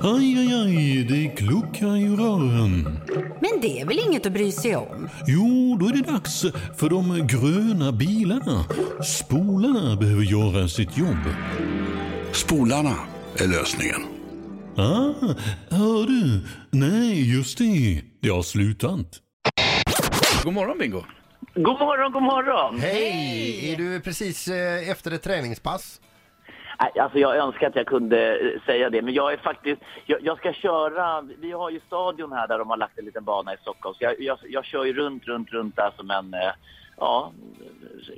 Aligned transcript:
Aj, 0.00 0.38
aj, 0.38 0.52
aj, 0.54 1.04
det 1.04 1.28
kluckar 1.36 1.96
i 1.96 2.08
rören. 2.08 2.98
Men 3.40 3.60
det 3.60 3.80
är 3.80 3.86
väl 3.86 3.98
inget 3.98 4.26
att 4.26 4.32
bry 4.32 4.52
sig 4.52 4.76
om? 4.76 5.08
Jo, 5.26 5.76
då 5.80 5.86
är 5.86 5.92
det 5.92 6.12
dags 6.12 6.42
för 6.76 6.90
de 6.90 7.26
gröna 7.26 7.92
bilarna. 7.92 8.64
Spolarna 9.04 9.96
behöver 9.96 10.22
göra 10.22 10.68
sitt 10.68 10.98
jobb. 10.98 11.24
Spolarna 12.32 12.94
är 13.36 13.48
lösningen. 13.48 14.00
Ah, 14.76 15.34
hör 15.70 16.06
du? 16.06 16.40
Nej, 16.70 17.34
just 17.36 17.58
det. 17.58 18.02
Det 18.22 18.28
har 18.28 18.42
slutat. 18.42 19.06
God 20.44 20.52
morgon 20.54 20.78
Bingo. 20.78 21.02
God 21.54 21.78
morgon, 21.78 22.12
god 22.12 22.22
morgon! 22.22 22.80
Hej! 22.80 23.72
Är 23.72 23.76
du 23.76 24.00
precis 24.00 24.48
eh, 24.48 24.88
efter 24.90 25.10
ett 25.10 25.22
träningspass? 25.22 26.00
Nej, 26.82 27.00
Alltså 27.02 27.18
jag 27.18 27.36
önskar 27.36 27.66
att 27.68 27.76
jag 27.76 27.86
kunde 27.86 28.38
eh, 28.38 28.60
säga 28.66 28.90
det, 28.90 29.02
men 29.02 29.14
jag 29.14 29.32
är 29.32 29.36
faktiskt, 29.36 29.82
jag, 30.06 30.22
jag 30.22 30.38
ska 30.38 30.52
köra, 30.52 31.22
vi 31.40 31.52
har 31.52 31.70
ju 31.70 31.80
stadion 31.80 32.32
här 32.32 32.48
där 32.48 32.58
de 32.58 32.70
har 32.70 32.76
lagt 32.76 32.98
en 32.98 33.04
liten 33.04 33.24
bana 33.24 33.54
i 33.54 33.56
Stockholm, 33.56 33.94
så 33.94 34.04
jag, 34.04 34.20
jag, 34.20 34.38
jag 34.48 34.64
kör 34.64 34.84
ju 34.84 34.92
runt, 34.92 35.24
runt, 35.26 35.50
runt 35.52 35.76
där 35.76 35.90
som 35.96 36.10
en, 36.10 36.34
eh, 36.34 36.52
ja, 36.96 37.32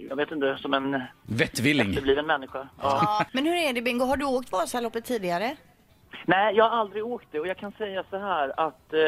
jag 0.08 0.16
vet 0.16 0.30
inte, 0.30 0.56
som 0.60 0.74
en 0.74 1.02
Vettvilling. 1.22 1.88
efterbliven 1.90 2.26
människa. 2.26 2.58
Ja. 2.58 2.98
Ja, 3.02 3.24
men 3.32 3.46
hur 3.46 3.54
är 3.54 3.72
det 3.72 3.82
Bingo, 3.82 4.04
har 4.04 4.16
du 4.16 4.24
åkt 4.24 4.52
Vasaloppet 4.52 5.04
tidigare? 5.04 5.56
Nej, 6.26 6.54
jag 6.56 6.68
har 6.68 6.78
aldrig 6.78 7.06
åkt 7.06 7.26
det 7.30 7.40
och 7.40 7.46
jag 7.46 7.56
kan 7.56 7.72
säga 7.72 8.04
så 8.10 8.18
här 8.18 8.60
att 8.60 8.92
eh, 8.92 9.00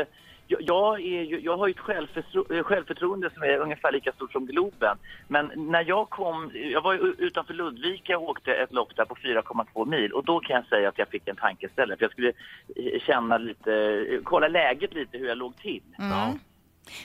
jag, 0.49 1.01
är 1.01 1.23
ju, 1.23 1.41
jag 1.41 1.57
har 1.57 1.67
ju 1.67 1.71
ett 1.71 1.79
självförtro, 1.79 2.55
eh, 2.55 2.63
självförtroende 2.63 3.31
som 3.31 3.43
är 3.43 3.59
ungefär 3.59 3.93
lika 3.93 4.13
stort 4.13 4.33
som 4.33 4.47
Globen. 4.47 4.97
Men 5.29 5.53
när 5.57 5.85
jag 5.89 6.11
kom, 6.11 6.51
jag 6.55 6.83
var 6.83 6.93
ju 6.93 7.15
utanför 7.19 7.55
Ludvika 7.55 8.19
och 8.19 8.29
åkte 8.29 8.55
ett 8.55 8.73
lopp 8.73 8.97
där 8.97 9.05
på 9.05 9.15
4,2 9.15 9.87
mil 9.87 10.13
och 10.13 10.25
då 10.25 10.41
kan 10.41 10.57
jag 10.57 10.67
säga 10.67 10.89
att 10.89 10.99
jag 10.99 11.09
fick 11.09 11.29
en 11.29 11.37
tankeställare 11.37 11.97
för 11.97 12.05
jag 12.05 12.13
skulle 12.13 12.33
eh, 12.77 13.01
känna 13.01 13.39
lite, 13.39 13.75
eh, 13.75 14.21
kolla 14.25 14.49
läget 14.49 14.95
lite 14.95 15.19
hur 15.19 15.29
jag 15.29 15.39
låg 15.39 15.57
till. 15.57 15.83
Mm. 15.99 16.39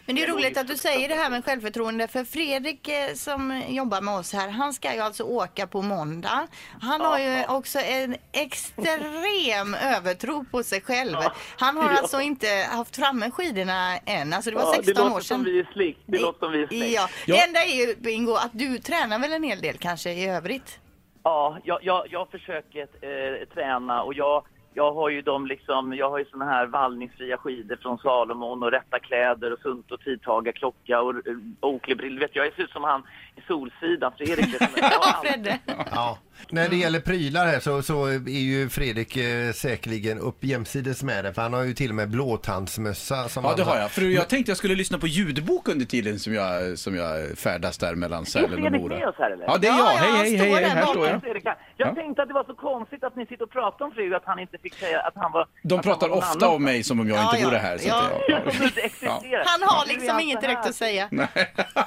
Men 0.06 0.16
det 0.16 0.24
är 0.24 0.28
roligt 0.28 0.58
att 0.58 0.68
du 0.68 0.78
säger 0.78 1.10
det 1.10 1.16
här 1.16 1.30
med 1.30 1.46
självförtroende 1.46 2.08
för 2.08 2.24
Fredrik 2.24 2.88
eh, 2.88 3.14
som 3.14 3.64
jobbar 3.68 4.02
med 4.02 4.14
oss 4.16 4.34
här, 4.34 4.50
han 4.50 4.74
ska 4.74 4.94
ju 4.94 5.00
alltså 5.00 5.24
åka 5.24 5.68
på 5.68 5.82
måndag. 5.82 6.48
Han 6.82 7.02
har 7.02 7.20
ju 7.20 7.46
också 7.48 7.80
en 7.80 8.16
extrem 8.32 9.74
övertro 9.96 10.46
på 10.52 10.64
sig 10.64 10.82
själv. 10.82 11.18
Han 11.58 11.78
har 11.78 11.90
alltså 11.90 12.22
inte 12.22 12.48
haft 12.72 12.96
framme 12.96 13.32
skidorna 13.32 13.98
än, 13.98 14.34
alltså 14.34 14.50
det 14.52 14.56
var 14.56 14.64
Ja, 14.64 14.78
det 14.78 14.86
16 14.86 15.06
år 15.06 15.10
låter 15.10 15.22
som 15.26 15.38
sedan. 15.38 15.54
vi 15.54 15.60
är 15.60 15.70
släkt. 15.74 16.00
Det 16.06 16.20
låter 16.20 16.40
som 16.40 16.52
vi 16.52 16.64
är 16.64 16.68
släkt. 16.68 16.94
Ja. 16.94 17.08
Det 17.26 17.40
enda 17.48 17.64
är 17.64 17.88
ju 17.88 17.96
Bingo 17.96 18.34
att 18.36 18.52
du 18.54 18.78
tränar 18.78 19.20
väl 19.20 19.34
en 19.34 19.44
hel 19.44 19.62
del 19.62 19.78
kanske 19.78 20.12
i 20.12 20.28
övrigt? 20.28 20.80
Ja, 21.24 21.58
jag, 21.64 21.80
jag, 21.84 22.08
jag 22.10 22.32
försöker 22.32 22.82
eh, 22.82 23.48
träna 23.54 24.02
och 24.04 24.14
jag, 24.14 24.46
jag 24.74 24.94
har 24.94 25.10
ju 25.10 25.22
de 25.22 25.48
liksom, 25.48 25.94
jag 25.94 26.10
har 26.10 26.20
ju 26.20 26.26
såna 26.26 26.46
här 26.46 26.66
vallningsfria 26.66 27.38
skidor 27.38 27.76
från 27.82 27.98
Salomon 27.98 28.64
och 28.64 28.72
rätta 28.72 29.00
kläder 29.00 29.54
och 29.54 29.60
sunt 29.60 29.92
och 29.92 30.02
tidtagarklocka 30.02 31.02
och 31.02 31.16
eh, 31.16 31.34
Oakley-brillor. 31.60 32.20
Vet 32.20 32.36
Jag 32.36 32.46
jag 32.46 32.54
ser 32.54 32.64
ut 32.64 32.72
som 32.72 32.84
han 32.84 33.04
i 33.36 33.42
Solsidan, 33.48 34.12
Fredrik. 34.18 34.56
allt. 34.82 35.28
Fredde. 35.28 35.60
Ja. 35.92 36.18
När 36.50 36.70
det 36.70 36.76
gäller 36.76 37.00
prylar 37.00 37.46
här 37.46 37.60
så, 37.60 37.82
så 37.82 38.06
är 38.06 38.30
ju 38.30 38.70
Fredrik 38.70 39.18
eh, 39.18 39.52
säkerligen 39.52 40.20
upp 40.20 40.44
jämsides 40.44 41.04
med 41.04 41.24
det 41.26 41.34
för 41.34 41.42
han 41.42 41.54
har 41.54 41.64
ju 41.64 41.74
till 41.74 41.90
och 41.90 41.96
med 41.96 42.10
blåtandsmössa. 42.10 43.30
Som 43.30 43.44
Ja, 43.44 43.50
han 43.50 43.58
det 43.58 43.64
har 43.64 43.78
jag. 43.78 43.92
För 43.92 44.02
jag 44.02 44.30
tänkte 44.30 44.50
jag 44.52 44.58
skulle 44.58 44.76
lyssna 44.76 44.98
på 44.98 45.08
ljudbok 45.08 45.68
under 45.68 45.86
tiden 45.86 46.20
som 46.20 46.34
jag, 46.34 46.78
som 46.80 46.96
jag 46.96 47.38
färdas 47.38 47.78
där 47.78 47.96
mellan 47.96 48.26
Sälen 48.26 48.54
och 48.54 48.60
Fredrik 48.60 48.82
Mora. 48.82 48.98
med 48.98 49.08
oss 49.08 49.16
här 49.18 49.32
eller? 49.32 49.46
Ja, 49.46 49.58
det 49.58 49.68
är 49.68 49.72
Ja, 49.72 49.78
jag. 49.78 49.94
ja, 49.94 49.98
Hej, 49.98 50.10
han 50.12 50.20
hej, 50.20 50.38
står 50.38 50.46
hej, 50.46 50.54
hej, 50.54 50.64
där 50.64 50.70
här 50.70 50.82
bakom. 50.82 50.94
står 50.94 51.08
jag. 51.08 51.22
Fredrik, 51.22 51.44
Jag 51.46 51.88
Ja. 51.88 51.96
tänkte 51.96 52.22
att 52.22 52.28
det 52.28 52.34
var 52.34 52.44
så 52.44 52.54
konstigt 52.56 53.04
att 53.04 53.16
ni 53.16 53.26
sitter 53.26 53.44
och 53.44 53.52
pratar 53.52 53.86
om 53.86 53.92
Fredrik 53.92 54.14
att 54.14 54.26
han 54.26 54.40
inte 54.40 54.58
fick 54.58 54.74
säga 54.74 55.00
att 55.02 55.14
han 55.16 55.32
var... 55.32 55.48
De 55.64 55.76
att 55.76 55.86
han 55.86 55.94
pratar 55.94 56.08
var 56.08 56.16
någon 56.16 56.24
ofta 56.24 56.46
annan. 56.46 56.56
om 56.56 56.64
mig 56.64 56.84
som 56.84 57.00
om 57.00 57.08
jag 57.10 57.18
Ja, 57.18 57.24
inte 57.30 57.42
ja. 57.42 57.48
vore 57.48 57.58
här. 57.58 57.78
Så 57.78 57.88
Ja. 57.88 58.02
att 58.16 58.22
jag, 58.28 58.54
Som 58.56 58.64
inte 58.66 58.82
existerar. 58.82 59.44
Han 59.46 59.62
har 59.70 59.86
Nu 59.86 59.92
är 59.92 59.96
liksom 59.96 60.10
han 60.10 60.22
inget 60.22 60.36
så 60.40 60.42
direkt 60.48 60.62
här. 60.64 60.70
att 60.70 60.76
säga. 60.76 61.10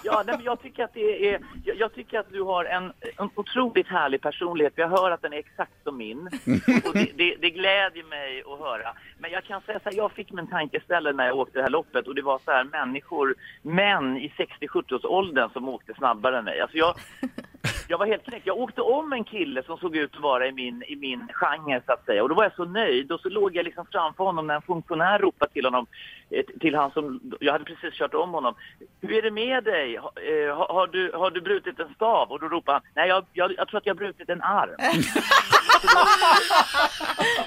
Ja, 0.04 0.22
nej, 0.26 0.34
men 0.36 0.44
jag 0.44 0.62
tycker 0.62 0.84
att 0.84 0.94
det 0.94 1.28
är, 1.28 1.40
jag, 1.64 1.76
jag 1.78 1.94
tycker 1.94 2.18
att 2.18 2.30
du 2.32 2.42
har 2.42 2.64
en, 2.64 2.84
en 2.84 3.30
otroligt 3.34 3.86
härlig 3.88 4.22
personlighet. 4.34 4.72
Jag 4.76 4.88
hör 4.88 5.10
att 5.10 5.22
den 5.22 5.32
är 5.32 5.36
exakt 5.36 5.82
som 5.84 5.96
min. 5.96 6.26
Och 6.86 6.92
det, 6.94 7.10
det, 7.16 7.36
det 7.40 7.50
glädjer 7.50 8.04
mig 8.04 8.42
att 8.46 8.58
höra. 8.58 8.94
Men 9.18 9.30
jag 9.30 9.44
kan 9.44 9.60
säga 9.60 9.80
så 9.80 9.88
här, 9.90 9.96
jag 9.96 10.12
fick 10.12 10.32
min 10.32 10.46
tankeställare 10.46 11.12
när 11.12 11.26
jag 11.26 11.38
åkte 11.38 11.58
det 11.58 11.62
här 11.62 11.70
loppet 11.70 12.06
och 12.06 12.14
det 12.14 12.22
var 12.22 12.38
så 12.44 12.50
här 12.50 12.64
människor, 12.64 13.34
män 13.62 14.16
i 14.16 14.32
60-70-årsåldern 14.60 15.50
som 15.52 15.68
åkte 15.68 15.94
snabbare 15.94 16.38
än 16.38 16.44
mig. 16.44 16.60
Alltså 16.60 16.76
jag, 16.76 16.94
jag 17.88 17.98
var 17.98 18.06
helt 18.06 18.24
knäckt. 18.24 18.46
Jag 18.46 18.58
åkte 18.58 18.80
om 18.80 19.12
en 19.12 19.24
kille 19.24 19.62
som 19.62 19.78
såg 19.78 19.96
ut 19.96 20.14
att 20.14 20.22
vara 20.22 20.46
i 20.46 20.52
min, 20.52 20.82
i 20.82 20.96
min 20.96 21.28
genre 21.32 21.82
så 21.86 21.92
att 21.92 22.04
säga. 22.04 22.22
Och 22.22 22.28
då 22.28 22.34
var 22.34 22.42
jag 22.42 22.54
så 22.56 22.64
nöjd 22.64 23.12
och 23.12 23.20
så 23.20 23.28
låg 23.28 23.56
jag 23.56 23.64
liksom 23.64 23.86
framför 23.92 24.24
honom 24.24 24.46
när 24.46 24.54
en 24.54 24.62
funktionär 24.62 25.18
ropade 25.18 25.52
till 25.52 25.64
honom, 25.64 25.86
eh, 26.30 26.44
till 26.60 26.74
han 26.74 26.90
som, 26.90 27.20
jag 27.40 27.52
hade 27.52 27.64
precis 27.64 27.94
kört 27.94 28.14
om 28.14 28.30
honom. 28.30 28.54
Hur 29.00 29.12
är 29.12 29.22
det 29.22 29.30
med 29.30 29.64
dig? 29.64 29.96
Ha, 29.96 30.12
eh, 30.16 30.56
har, 30.56 30.74
har, 30.74 30.86
du, 30.86 31.12
har 31.14 31.30
du 31.30 31.40
brutit 31.40 31.80
en 31.80 31.94
stav? 31.94 32.30
Och 32.30 32.40
då 32.40 32.48
ropade 32.48 32.78
han, 32.78 32.82
nej 32.94 33.08
jag, 33.08 33.24
jag, 33.32 33.54
jag 33.56 33.68
tror 33.68 33.78
att 33.78 33.86
jag 33.86 33.94
har 33.94 33.98
brutit 33.98 34.28
en 34.28 34.42
arm. 34.42 34.76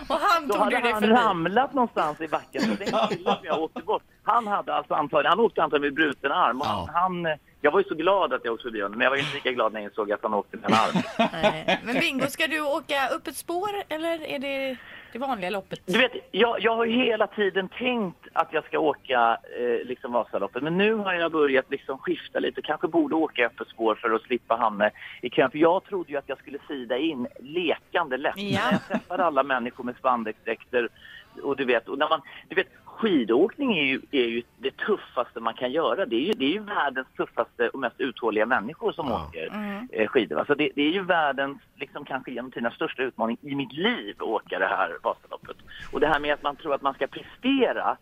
Och 0.07 0.19
han 0.19 0.47
Då 0.47 0.53
tog 0.53 0.63
hade 0.63 0.75
du 0.75 0.81
dig 0.81 0.91
han 0.91 1.09
ramlat 1.09 1.73
någonstans 1.73 2.21
i 2.21 2.27
backen. 2.27 2.61
Så 2.61 2.67
den 2.67 2.77
killen 3.09 3.35
som 3.35 3.45
jag 3.45 3.61
åkte 3.61 3.81
bort, 3.81 4.03
han 4.23 4.47
hade 4.47 4.73
alltså 4.73 4.93
antagligen, 4.93 5.29
han 5.29 5.39
åkte 5.39 5.63
antagligen 5.63 5.93
med 5.93 6.03
bruten 6.03 6.31
arm. 6.31 6.61
Och 6.61 6.67
han, 6.67 6.87
han, 6.93 7.25
eh, 7.25 7.37
jag 7.61 7.71
var 7.71 7.79
ju 7.79 7.85
så 7.85 7.95
glad 7.95 8.33
att 8.33 8.45
jag 8.45 8.53
åkte 8.53 8.63
förbi 8.63 8.81
honom, 8.81 8.97
men 8.97 9.05
jag 9.05 9.11
var 9.11 9.17
inte 9.17 9.33
lika 9.35 9.51
glad 9.51 9.73
när 9.73 9.79
jag 9.79 9.89
insåg 9.89 10.11
att 10.11 10.23
han 10.23 10.33
åkte 10.33 10.57
med 10.57 10.69
en 10.69 10.73
arm. 10.73 11.03
Nej. 11.33 11.79
Men 11.83 11.99
Bingo, 11.99 12.27
ska 12.27 12.47
du 12.47 12.61
åka 12.61 13.07
upp 13.15 13.27
ett 13.27 13.37
spår 13.37 13.69
eller 13.89 14.25
är 14.25 14.39
det 14.39 14.77
det 15.11 15.19
vanliga 15.19 15.49
loppet? 15.49 15.79
Du 15.85 15.97
vet, 15.97 16.11
jag, 16.31 16.61
jag 16.61 16.75
har 16.75 16.85
ju 16.85 17.05
hela 17.05 17.27
tiden 17.27 17.69
tänkt 17.69 18.27
att 18.33 18.53
jag 18.53 18.65
ska 18.65 18.79
åka 18.79 19.37
eh, 19.59 19.87
liksom 19.87 20.11
Vasaloppet, 20.11 20.63
men 20.63 20.77
nu 20.77 20.93
har 20.93 21.13
jag 21.13 21.31
börjat 21.31 21.65
liksom 21.71 21.97
skifta 21.97 22.39
lite. 22.39 22.61
Kanske 22.61 22.87
borde 22.87 23.15
åka 23.15 23.45
öppet 23.45 23.67
spår 23.67 23.95
för 23.95 24.11
att 24.11 24.21
slippa 24.21 24.55
hamna 24.55 24.89
i 25.21 25.29
kön. 25.29 25.51
För 25.51 25.57
jag 25.57 25.83
trodde 25.83 26.11
ju 26.11 26.17
att 26.17 26.29
jag 26.29 26.37
skulle 26.37 26.59
sida 26.67 26.97
in 26.97 27.27
lekande 27.39 28.17
lätt. 28.17 28.33
Ja. 28.37 28.59
När 28.65 28.71
jag 28.71 28.87
träffade 28.87 29.25
alla 29.25 29.43
människor 29.43 29.83
med 29.83 29.95
spandexdräkter 29.95 30.89
och 31.39 31.55
du 31.55 31.65
vet, 31.65 31.87
och 31.87 31.97
när 31.97 32.09
man, 32.09 32.21
du 32.49 32.55
vet, 32.55 32.67
skidåkning 32.85 33.77
är 33.77 33.83
ju, 33.83 34.01
är 34.11 34.27
ju 34.27 34.43
det 34.57 34.77
tuffaste 34.77 35.39
man 35.39 35.53
kan 35.53 35.71
göra. 35.71 36.05
Det 36.05 36.15
är 36.15 36.25
ju, 36.27 36.33
det 36.33 36.45
är 36.45 36.49
ju 36.49 36.59
världens 36.59 37.07
tuffaste 37.17 37.69
och 37.69 37.79
mest 37.79 37.95
uthålliga 37.99 38.45
människor 38.45 38.91
som 38.91 39.11
åker 39.11 39.51
eh, 39.91 40.07
skidor. 40.07 40.43
Så 40.47 40.55
det, 40.55 40.69
det 40.75 40.81
är 40.81 40.91
ju 40.91 41.03
världens, 41.03 41.57
liksom 41.75 42.05
kanske 42.05 42.31
genom 42.31 42.51
tiderna 42.51 42.71
största 42.71 43.03
utmaning 43.03 43.37
i 43.41 43.55
mitt 43.55 43.73
liv 43.73 44.15
att 44.17 44.21
åka 44.21 44.59
det 44.59 44.65
här 44.67 44.97
Vasaloppet. 45.03 45.57
Och 45.91 45.99
det 45.99 46.07
här 46.07 46.19
med 46.19 46.33
att 46.33 46.43
man 46.43 46.55
tror 46.55 46.73
att 46.73 46.81
man 46.81 46.93
ska 46.93 47.07
prestera, 47.07 47.97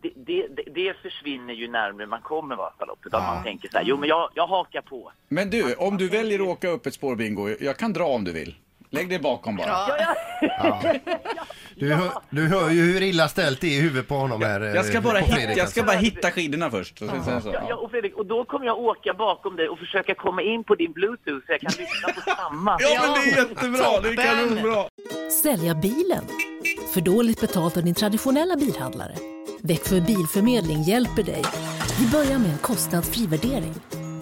det, 0.00 0.12
det, 0.16 0.46
det, 0.48 0.62
det 0.74 0.96
försvinner 1.02 1.54
ju 1.54 1.68
närmare 1.68 2.06
man 2.06 2.22
kommer 2.22 2.56
Vasaloppet. 2.56 3.14
Att 3.14 3.34
man 3.34 3.42
tänker 3.42 3.68
så 3.68 3.78
här, 3.78 3.84
jo 3.84 3.96
men 3.96 4.08
jag, 4.08 4.30
jag 4.34 4.46
hakar 4.46 4.80
på. 4.82 5.12
Men 5.28 5.50
du, 5.50 5.74
om 5.74 5.96
du 5.96 6.08
väljer 6.08 6.40
att 6.40 6.48
åka 6.48 6.68
upp 6.68 6.86
ett 6.86 6.94
spår 6.94 7.16
bingo, 7.16 7.48
jag 7.60 7.76
kan 7.76 7.92
dra 7.92 8.04
om 8.04 8.24
du 8.24 8.32
vill. 8.32 8.54
Lägg 8.92 9.08
dig 9.08 9.18
bakom 9.18 9.56
bara. 9.56 9.66
Ja, 9.68 9.96
ja. 10.40 10.82
Du, 11.76 11.94
hör, 11.94 12.10
du 12.30 12.46
hör 12.48 12.70
ju 12.70 12.82
hur 12.92 13.02
illa 13.02 13.28
ställt 13.28 13.60
det 13.60 13.66
är 13.66 13.78
i 13.78 13.80
huvudet 13.80 14.08
på 14.08 14.14
honom 14.14 14.42
här. 14.42 14.60
eh, 14.60 14.74
Jag 14.74 14.84
ska 14.84 15.00
bara, 15.00 15.12
på 15.18 15.24
hitta, 15.24 15.36
Fredrik, 15.36 15.58
jag 15.58 15.68
ska 15.68 15.80
alltså. 15.80 15.96
bara 15.96 16.02
hitta 16.02 16.30
skidorna 16.30 16.70
först. 16.70 16.98
Så, 16.98 17.06
så, 17.08 17.40
så, 17.42 17.48
ja. 17.68 17.74
och 17.76 17.90
Fredrik, 17.90 18.16
och 18.16 18.26
då 18.26 18.44
kommer 18.44 18.66
jag 18.66 18.78
åka 18.78 19.14
bakom 19.14 19.56
dig 19.56 19.68
och 19.68 19.78
försöka 19.78 20.14
komma 20.14 20.42
in 20.42 20.64
på 20.64 20.74
din 20.74 20.92
bluetooth 20.92 21.46
så 21.46 21.52
jag 21.52 21.60
kan 21.60 21.72
lyssna 21.78 22.08
på 22.14 22.20
samma. 22.36 22.76
ja, 22.80 23.00
men 23.02 23.12
det 23.14 23.30
är 23.30 23.36
jättebra. 23.36 24.00
Det 24.02 24.08
är 24.08 24.16
kanonbra. 24.36 24.84
Sälja 25.42 25.74
bilen? 25.74 26.24
För 26.94 27.00
dåligt 27.00 27.40
betalt 27.40 27.76
av 27.76 27.82
din 27.84 27.94
traditionella 27.94 28.56
bilhandlare? 28.56 29.14
Växjö 29.62 30.00
Bilförmedling 30.00 30.82
hjälper 30.82 31.22
dig. 31.22 31.42
Vi 32.00 32.06
börjar 32.10 32.38
med 32.38 32.50
en 32.50 32.58
kostnadsfri 32.58 33.26
värdering. 33.26 33.74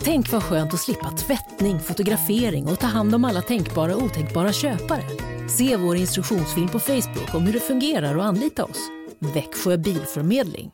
Tänk 0.08 0.32
vad 0.32 0.42
skönt 0.42 0.74
att 0.74 0.80
slippa 0.80 1.10
tvättning, 1.10 1.80
fotografering 1.80 2.66
och 2.66 2.78
ta 2.78 2.86
hand 2.86 3.14
om 3.14 3.24
alla 3.24 3.42
tänkbara 3.42 3.96
och 3.96 4.02
otänkbara 4.02 4.52
köpare. 4.52 5.02
Se 5.48 5.76
vår 5.76 5.96
instruktionsfilm 5.96 6.68
på 6.68 6.78
Facebook 6.78 7.34
om 7.34 7.42
hur 7.42 7.52
det 7.52 7.60
fungerar 7.60 8.16
och 8.16 8.24
anlita 8.24 8.64
oss. 8.64 8.90
Växjö 9.18 9.76
Bilförmedling. 9.76 10.66